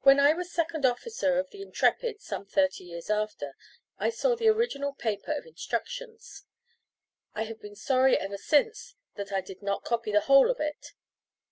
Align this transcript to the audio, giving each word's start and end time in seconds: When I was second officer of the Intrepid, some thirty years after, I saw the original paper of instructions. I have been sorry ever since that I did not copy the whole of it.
When 0.00 0.18
I 0.18 0.32
was 0.32 0.50
second 0.50 0.84
officer 0.84 1.38
of 1.38 1.50
the 1.50 1.62
Intrepid, 1.62 2.20
some 2.20 2.44
thirty 2.44 2.82
years 2.82 3.08
after, 3.08 3.54
I 3.96 4.10
saw 4.10 4.34
the 4.34 4.48
original 4.48 4.94
paper 4.94 5.30
of 5.30 5.46
instructions. 5.46 6.42
I 7.36 7.44
have 7.44 7.60
been 7.60 7.76
sorry 7.76 8.18
ever 8.18 8.36
since 8.36 8.96
that 9.14 9.30
I 9.30 9.40
did 9.40 9.62
not 9.62 9.84
copy 9.84 10.10
the 10.10 10.22
whole 10.26 10.50
of 10.50 10.58
it. 10.58 10.90